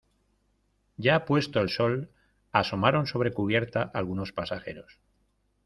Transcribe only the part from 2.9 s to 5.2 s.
sobre cubierta algunos pasajeros.